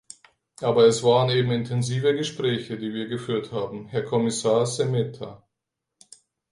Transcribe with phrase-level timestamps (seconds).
[0.61, 5.47] Aber es waren eben intensive Gespräche, die wir geführt haben, Herr Kommissar Šemeta.